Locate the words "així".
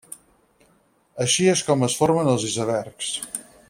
1.25-1.47